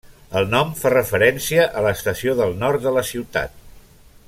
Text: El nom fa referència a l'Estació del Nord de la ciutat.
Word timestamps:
El 0.39 0.45
nom 0.53 0.71
fa 0.79 0.91
referència 0.93 1.67
a 1.81 1.85
l'Estació 1.89 2.35
del 2.41 2.59
Nord 2.65 2.87
de 2.87 2.95
la 2.99 3.05
ciutat. 3.13 3.57